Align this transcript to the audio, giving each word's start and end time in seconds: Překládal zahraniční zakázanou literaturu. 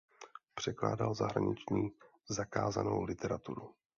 Překládal 0.55 1.13
zahraniční 1.15 1.91
zakázanou 2.29 3.03
literaturu. 3.03 3.75